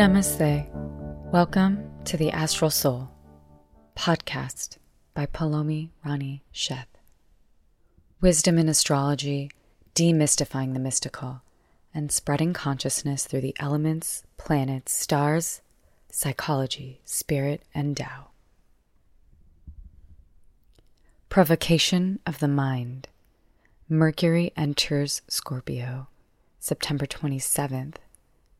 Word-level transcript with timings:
Namaste. 0.00 0.66
Welcome 1.30 1.90
to 2.06 2.16
the 2.16 2.30
Astral 2.30 2.70
Soul 2.70 3.10
podcast 3.94 4.78
by 5.12 5.26
Palomi 5.26 5.90
Rani 6.02 6.42
Sheth. 6.54 6.86
Wisdom 8.22 8.56
in 8.56 8.70
astrology, 8.70 9.50
demystifying 9.94 10.72
the 10.72 10.80
mystical, 10.80 11.42
and 11.92 12.10
spreading 12.10 12.54
consciousness 12.54 13.26
through 13.26 13.42
the 13.42 13.54
elements, 13.60 14.22
planets, 14.38 14.90
stars, 14.90 15.60
psychology, 16.10 17.02
spirit, 17.04 17.62
and 17.74 17.94
Tao. 17.94 18.28
Provocation 21.28 22.20
of 22.24 22.38
the 22.38 22.48
mind. 22.48 23.08
Mercury 23.86 24.50
enters 24.56 25.20
Scorpio, 25.28 26.08
September 26.58 27.04
27th, 27.04 27.96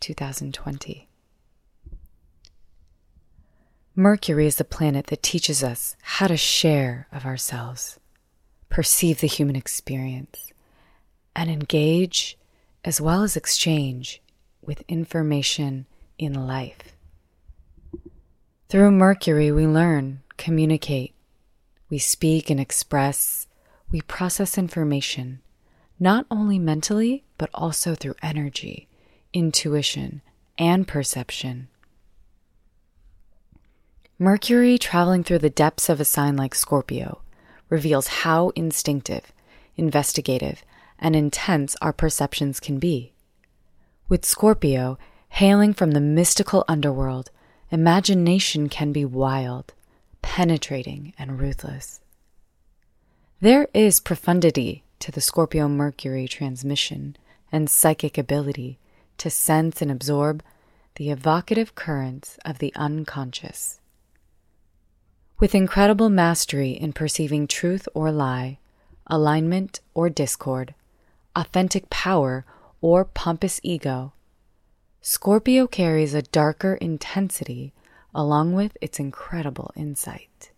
2020. 0.00 1.06
Mercury 3.96 4.46
is 4.46 4.56
the 4.56 4.64
planet 4.64 5.08
that 5.08 5.22
teaches 5.22 5.64
us 5.64 5.96
how 6.02 6.28
to 6.28 6.36
share 6.36 7.08
of 7.10 7.26
ourselves, 7.26 7.98
perceive 8.68 9.20
the 9.20 9.26
human 9.26 9.56
experience, 9.56 10.52
and 11.34 11.50
engage 11.50 12.38
as 12.84 13.00
well 13.00 13.24
as 13.24 13.36
exchange 13.36 14.22
with 14.62 14.84
information 14.86 15.86
in 16.18 16.46
life. 16.46 16.96
Through 18.68 18.92
Mercury, 18.92 19.50
we 19.50 19.66
learn, 19.66 20.22
communicate, 20.36 21.12
we 21.88 21.98
speak 21.98 22.48
and 22.48 22.60
express, 22.60 23.48
we 23.90 24.00
process 24.02 24.56
information, 24.56 25.40
not 25.98 26.26
only 26.30 26.60
mentally, 26.60 27.24
but 27.36 27.50
also 27.52 27.96
through 27.96 28.14
energy, 28.22 28.86
intuition, 29.32 30.22
and 30.56 30.86
perception. 30.86 31.66
Mercury 34.22 34.76
traveling 34.76 35.24
through 35.24 35.38
the 35.38 35.48
depths 35.48 35.88
of 35.88 35.98
a 35.98 36.04
sign 36.04 36.36
like 36.36 36.54
Scorpio 36.54 37.22
reveals 37.70 38.06
how 38.06 38.50
instinctive, 38.50 39.32
investigative, 39.78 40.62
and 40.98 41.16
intense 41.16 41.74
our 41.80 41.94
perceptions 41.94 42.60
can 42.60 42.78
be. 42.78 43.14
With 44.10 44.26
Scorpio 44.26 44.98
hailing 45.30 45.72
from 45.72 45.92
the 45.92 46.02
mystical 46.02 46.66
underworld, 46.68 47.30
imagination 47.70 48.68
can 48.68 48.92
be 48.92 49.06
wild, 49.06 49.72
penetrating, 50.20 51.14
and 51.18 51.40
ruthless. 51.40 52.02
There 53.40 53.68
is 53.72 54.00
profundity 54.00 54.84
to 54.98 55.10
the 55.10 55.22
Scorpio 55.22 55.66
Mercury 55.66 56.28
transmission 56.28 57.16
and 57.50 57.70
psychic 57.70 58.18
ability 58.18 58.78
to 59.16 59.30
sense 59.30 59.80
and 59.80 59.90
absorb 59.90 60.42
the 60.96 61.08
evocative 61.08 61.74
currents 61.74 62.38
of 62.44 62.58
the 62.58 62.70
unconscious. 62.76 63.79
With 65.40 65.54
incredible 65.54 66.10
mastery 66.10 66.72
in 66.72 66.92
perceiving 66.92 67.46
truth 67.46 67.88
or 67.94 68.12
lie, 68.12 68.58
alignment 69.06 69.80
or 69.94 70.10
discord, 70.10 70.74
authentic 71.34 71.88
power 71.88 72.44
or 72.82 73.06
pompous 73.06 73.58
ego, 73.62 74.12
Scorpio 75.00 75.66
carries 75.66 76.12
a 76.12 76.20
darker 76.20 76.74
intensity 76.74 77.72
along 78.14 78.52
with 78.52 78.76
its 78.82 79.00
incredible 79.00 79.70
insight. 79.74 80.50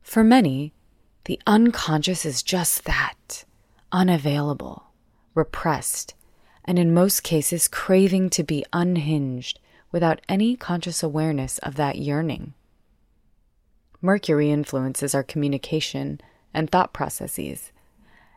For 0.00 0.24
many, 0.24 0.72
the 1.24 1.38
unconscious 1.46 2.24
is 2.24 2.42
just 2.42 2.86
that 2.86 3.44
unavailable, 3.92 4.84
repressed, 5.34 6.14
and 6.64 6.78
in 6.78 6.94
most 6.94 7.24
cases 7.24 7.68
craving 7.68 8.30
to 8.30 8.42
be 8.42 8.64
unhinged 8.72 9.60
without 9.92 10.22
any 10.30 10.56
conscious 10.56 11.02
awareness 11.02 11.58
of 11.58 11.74
that 11.74 11.98
yearning. 11.98 12.54
Mercury 14.00 14.50
influences 14.50 15.14
our 15.14 15.22
communication 15.22 16.20
and 16.54 16.70
thought 16.70 16.92
processes. 16.92 17.72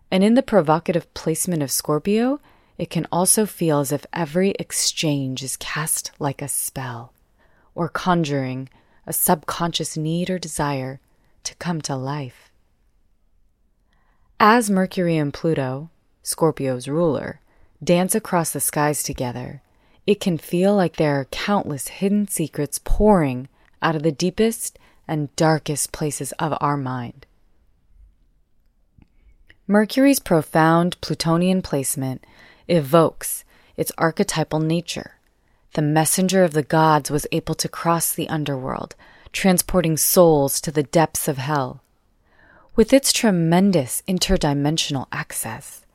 And 0.09 0.23
in 0.23 0.33
the 0.33 0.43
provocative 0.43 1.13
placement 1.13 1.61
of 1.61 1.71
Scorpio, 1.71 2.39
it 2.77 2.89
can 2.89 3.07
also 3.11 3.45
feel 3.45 3.79
as 3.79 3.91
if 3.91 4.05
every 4.11 4.51
exchange 4.51 5.43
is 5.43 5.55
cast 5.57 6.11
like 6.19 6.41
a 6.41 6.47
spell, 6.47 7.13
or 7.75 7.87
conjuring 7.87 8.69
a 9.05 9.13
subconscious 9.13 9.95
need 9.95 10.29
or 10.29 10.39
desire 10.39 10.99
to 11.43 11.55
come 11.55 11.81
to 11.81 11.95
life. 11.95 12.51
As 14.39 14.69
Mercury 14.69 15.17
and 15.17 15.31
Pluto, 15.31 15.91
Scorpio's 16.23 16.87
ruler, 16.87 17.39
dance 17.83 18.15
across 18.15 18.51
the 18.51 18.59
skies 18.59 19.03
together, 19.03 19.61
it 20.07 20.19
can 20.19 20.37
feel 20.37 20.75
like 20.75 20.95
there 20.95 21.19
are 21.19 21.25
countless 21.25 21.87
hidden 21.87 22.27
secrets 22.27 22.79
pouring 22.83 23.47
out 23.81 23.95
of 23.95 24.03
the 24.03 24.11
deepest 24.11 24.79
and 25.07 25.35
darkest 25.35 25.91
places 25.91 26.31
of 26.33 26.57
our 26.61 26.77
mind. 26.77 27.25
Mercury's 29.67 30.19
profound 30.19 30.99
Plutonian 31.01 31.61
placement 31.61 32.25
evokes 32.67 33.45
its 33.77 33.91
archetypal 33.97 34.59
nature. 34.59 35.15
The 35.73 35.81
messenger 35.81 36.43
of 36.43 36.51
the 36.51 36.63
gods 36.63 37.09
was 37.09 37.27
able 37.31 37.55
to 37.55 37.69
cross 37.69 38.13
the 38.13 38.27
underworld, 38.27 38.95
transporting 39.31 39.95
souls 39.95 40.59
to 40.61 40.71
the 40.71 40.83
depths 40.83 41.27
of 41.27 41.37
hell. 41.37 41.81
With 42.75 42.91
its 42.91 43.13
tremendous 43.13 44.03
interdimensional 44.07 45.07
access, 45.11 45.85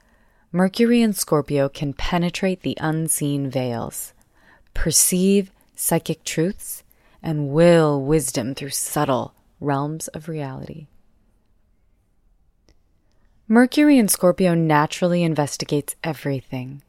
Mercury 0.52 1.02
and 1.02 1.14
Scorpio 1.14 1.68
can 1.68 1.92
penetrate 1.92 2.62
the 2.62 2.78
unseen 2.80 3.50
veils, 3.50 4.14
perceive 4.72 5.50
psychic 5.74 6.24
truths, 6.24 6.82
and 7.22 7.48
will 7.48 8.00
wisdom 8.00 8.54
through 8.54 8.70
subtle 8.70 9.34
realms 9.60 10.08
of 10.08 10.28
reality. 10.28 10.86
Mercury 13.48 13.98
in 13.98 14.08
Scorpio 14.08 14.54
naturally 14.54 15.22
investigates 15.22 15.94
everything 16.02 16.82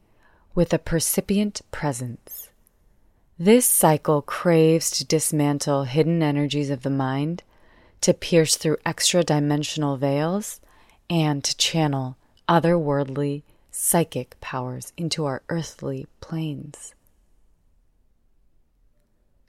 with 0.54 0.72
a 0.72 0.78
percipient 0.78 1.60
presence. 1.70 2.50
This 3.38 3.64
cycle 3.64 4.22
craves 4.22 4.90
to 4.90 5.04
dismantle 5.04 5.84
hidden 5.84 6.20
energies 6.20 6.70
of 6.70 6.82
the 6.82 6.90
mind, 6.90 7.44
to 8.00 8.12
pierce 8.12 8.56
through 8.56 8.78
extra 8.84 9.22
dimensional 9.22 9.96
veils, 9.96 10.60
and 11.08 11.44
to 11.44 11.56
channel 11.56 12.16
otherworldly 12.48 13.42
psychic 13.70 14.36
powers 14.40 14.92
into 14.96 15.24
our 15.24 15.42
earthly 15.48 16.08
planes. 16.20 16.94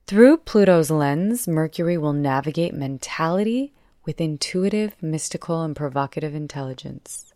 Through 0.10 0.38
Pluto's 0.38 0.90
lens, 0.90 1.48
Mercury 1.48 1.96
will 1.96 2.14
navigate 2.14 2.74
mentality 2.74 3.74
with 4.06 4.20
intuitive, 4.20 4.96
mystical, 5.04 5.62
and 5.62 5.76
provocative 5.76 6.34
intelligence. 6.34 7.32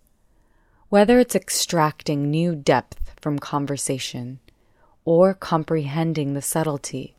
Whether 0.90 1.20
it's 1.20 1.36
extracting 1.36 2.32
new 2.32 2.56
depth 2.56 3.12
from 3.22 3.38
conversation 3.38 4.40
or 5.06 5.36
comprehending 5.36 6.34
the 6.34 6.42
subtlety 6.42 7.16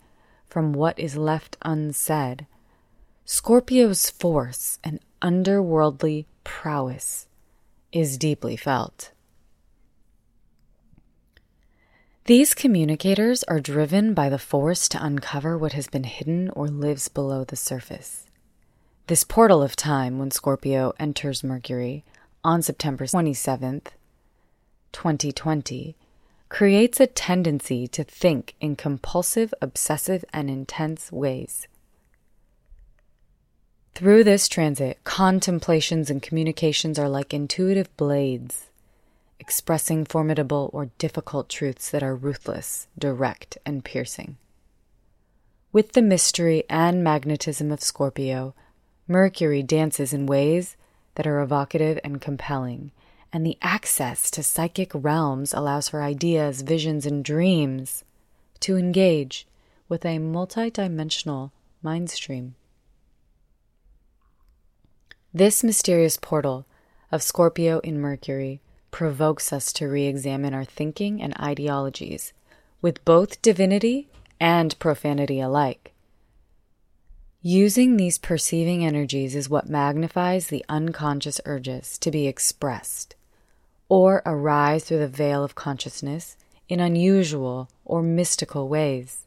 from 0.49 0.73
what 0.73 0.99
is 0.99 1.17
left 1.17 1.57
unsaid, 1.63 2.49
Scorpio's 3.25 4.11
force 4.11 4.81
and 4.83 4.99
underworldly 5.23 6.27
prowess 6.43 7.29
is 7.93 8.19
deeply 8.19 8.57
felt. 8.57 9.13
These 12.27 12.55
communicators 12.55 13.43
are 13.45 13.61
driven 13.61 14.15
by 14.15 14.31
the 14.31 14.39
force 14.39 14.89
to 14.89 15.05
uncover 15.05 15.59
what 15.59 15.75
has 15.75 15.89
been 15.89 16.05
hidden 16.05 16.49
or 16.57 16.69
lives 16.69 17.09
below 17.09 17.45
the 17.45 17.55
surface. 17.55 18.25
This 19.09 19.25
portal 19.25 19.63
of 19.63 19.77
time, 19.77 20.19
when 20.19 20.31
Scorpio 20.31 20.95
enters 20.99 21.45
Mercury 21.45 22.03
on 22.43 22.63
September 22.63 23.05
27th, 23.05 23.89
2020, 24.93 25.97
creates 26.49 26.99
a 26.99 27.07
tendency 27.07 27.87
to 27.89 28.03
think 28.03 28.55
in 28.59 28.75
compulsive, 28.75 29.53
obsessive, 29.61 30.25
and 30.33 30.49
intense 30.49 31.13
ways. 31.13 31.69
Through 33.95 34.25
this 34.25 34.49
transit, 34.49 34.99
contemplations 35.05 36.09
and 36.09 36.23
communications 36.23 36.99
are 36.99 37.11
like 37.11 37.35
intuitive 37.35 37.95
blades 37.99 38.71
expressing 39.39 40.05
formidable 40.05 40.71
or 40.73 40.91
difficult 40.99 41.49
truths 41.49 41.91
that 41.91 42.03
are 42.03 42.15
ruthless, 42.15 42.87
direct, 42.99 43.59
and 43.67 43.85
piercing. 43.85 44.37
With 45.73 45.93
the 45.93 46.03
mystery 46.03 46.65
and 46.71 47.03
magnetism 47.03 47.73
of 47.73 47.83
Scorpio, 47.83 48.55
Mercury 49.07 49.63
dances 49.63 50.13
in 50.13 50.27
ways 50.27 50.77
that 51.17 51.27
are 51.27 51.41
evocative 51.41 51.99
and 52.03 52.21
compelling, 52.21 52.91
and 53.33 53.45
the 53.45 53.59
access 53.61 54.31
to 54.31 54.43
psychic 54.43 54.93
realms 54.95 55.53
allows 55.53 55.89
for 55.89 56.03
ideas, 56.03 56.63
visions, 56.63 57.05
and 57.05 57.25
dreams 57.25 58.05
to 58.61 58.77
engage 58.77 59.47
with 59.89 60.05
a 60.05 60.19
multidimensional 60.19 61.51
mind 61.83 62.09
stream. 62.09 62.55
This 65.35 65.65
mysterious 65.65 66.17
portal 66.17 66.65
of 67.11 67.23
Scorpio 67.23 67.81
in 67.81 68.01
Mercury 68.01 68.61
provokes 68.95 69.53
us 69.53 69.73
to 69.73 69.89
re 69.89 70.07
examine 70.07 70.55
our 70.55 70.65
thinking 70.65 71.21
and 71.21 71.37
ideologies 71.41 72.33
with 72.81 73.05
both 73.05 73.43
divinity 73.43 74.09
and 74.39 74.79
profanity 74.79 75.41
alike. 75.41 75.93
Using 77.43 77.97
these 77.97 78.19
perceiving 78.19 78.85
energies 78.85 79.35
is 79.35 79.51
what 79.51 79.69
magnifies 79.69 80.47
the 80.47 80.65
unconscious 80.69 81.41
urges 81.45 81.99
to 81.99 82.13
be 82.13 82.29
expressed 82.29 83.17
or 83.89 84.23
arise 84.25 84.85
through 84.85 85.01
the 85.01 85.09
veil 85.09 85.43
of 85.43 85.57
consciousness 85.57 86.37
in 86.69 86.79
unusual 86.79 87.69
or 87.85 88.01
mystical 88.01 88.69
ways. 88.69 89.25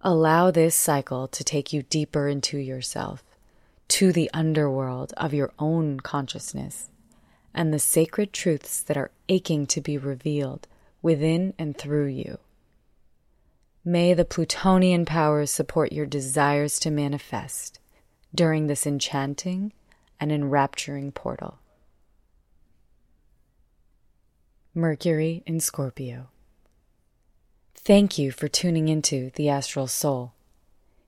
Allow 0.00 0.50
this 0.50 0.74
cycle 0.74 1.28
to 1.28 1.44
take 1.44 1.70
you 1.70 1.82
deeper 1.82 2.28
into 2.28 2.56
yourself, 2.56 3.22
to 3.88 4.10
the 4.10 4.30
underworld 4.32 5.12
of 5.18 5.34
your 5.34 5.52
own 5.58 6.00
consciousness, 6.00 6.88
and 7.54 7.72
the 7.72 7.78
sacred 7.78 8.32
truths 8.32 8.80
that 8.82 8.96
are 8.96 9.10
aching 9.28 9.66
to 9.66 9.80
be 9.80 9.98
revealed 9.98 10.66
within 11.02 11.54
and 11.58 11.76
through 11.76 12.06
you. 12.06 12.38
May 13.84 14.12
the 14.12 14.24
Plutonian 14.24 15.04
powers 15.04 15.50
support 15.50 15.92
your 15.92 16.06
desires 16.06 16.78
to 16.80 16.90
manifest 16.90 17.78
during 18.34 18.66
this 18.66 18.86
enchanting 18.86 19.72
and 20.20 20.30
enrapturing 20.30 21.12
portal. 21.12 21.58
Mercury 24.74 25.42
in 25.46 25.58
Scorpio. 25.58 26.28
Thank 27.74 28.18
you 28.18 28.30
for 28.30 28.46
tuning 28.46 28.88
into 28.88 29.30
The 29.34 29.48
Astral 29.48 29.86
Soul. 29.86 30.34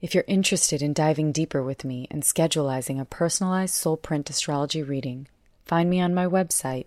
If 0.00 0.14
you're 0.14 0.24
interested 0.26 0.82
in 0.82 0.94
diving 0.94 1.30
deeper 1.30 1.62
with 1.62 1.84
me 1.84 2.08
and 2.10 2.24
scheduling 2.24 3.00
a 3.00 3.04
personalized 3.04 3.74
soul 3.74 3.96
print 3.96 4.28
astrology 4.30 4.82
reading, 4.82 5.28
find 5.64 5.88
me 5.90 6.00
on 6.00 6.14
my 6.14 6.26
website, 6.26 6.86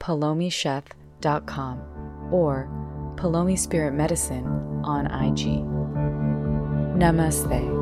palomisheth.com 0.00 1.80
or 2.32 2.68
Palomi 3.16 3.58
Spirit 3.58 3.94
Medicine 3.94 4.46
on 4.84 5.06
IG. 5.06 5.64
Namaste. 6.96 7.74